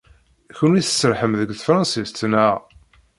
[0.57, 2.57] Kenwi tserrḥem deg tefṛansit, naɣ?